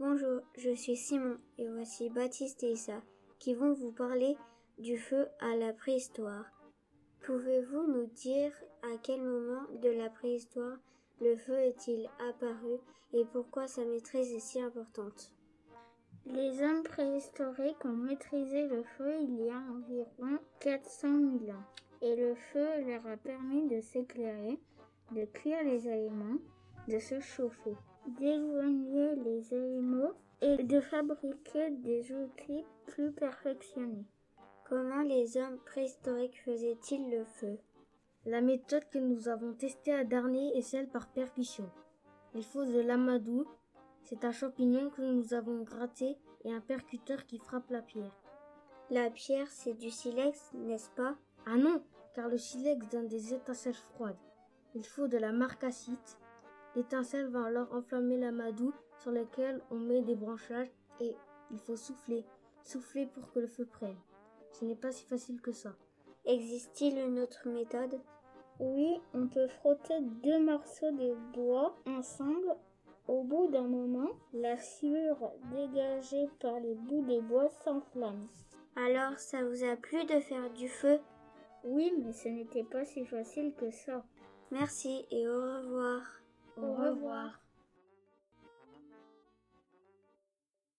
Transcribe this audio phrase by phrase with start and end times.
[0.00, 3.00] Bonjour, je suis Simon et voici Baptiste et Issa
[3.38, 4.36] qui vont vous parler
[4.76, 6.46] du feu à la préhistoire.
[7.24, 8.50] Pouvez-vous nous dire
[8.82, 10.78] à quel moment de la préhistoire
[11.20, 12.78] le feu est-il apparu
[13.12, 15.30] et pourquoi sa maîtrise est si importante?
[16.26, 21.08] Les hommes préhistoriques ont maîtrisé le feu il y a environ 400
[21.38, 21.64] 000 ans
[22.02, 24.58] et le feu leur a permis de s'éclairer,
[25.12, 26.40] de cuire les aliments,
[26.88, 27.76] de se chauffer,
[28.06, 34.04] d'éloigner les animaux et de fabriquer des outils plus perfectionnés.
[34.68, 37.58] Comment les hommes préhistoriques faisaient-ils le feu?
[38.26, 41.70] La méthode que nous avons testée à Darney est celle par percussion.
[42.34, 43.46] Il faut de l'amadou,
[44.02, 48.18] c'est un champignon que nous avons gratté et un percuteur qui frappe la pierre.
[48.90, 51.16] La pierre, c'est du silex, n'est-ce pas?
[51.46, 51.82] Ah non,
[52.14, 54.16] car le silex donne des étincelles froides.
[54.74, 56.18] Il faut de la marcassite.
[56.76, 61.16] L'étincelle va alors enflammer l'amadou sur lequel on met des branchages et
[61.50, 62.24] il faut souffler,
[62.64, 63.96] souffler pour que le feu prenne.
[64.52, 65.74] Ce n'est pas si facile que ça.
[66.24, 68.00] Existe-t-il une autre méthode?
[68.60, 72.56] Oui, on peut frotter deux morceaux de bois ensemble.
[73.06, 78.26] Au bout d'un moment, la sueur dégagée par les bouts de bois s'enflamme.
[78.76, 80.98] Alors, ça vous a plu de faire du feu?
[81.64, 84.04] Oui, mais ce n'était pas si facile que ça.
[84.50, 86.00] Merci et au revoir.
[86.56, 87.40] Au revoir.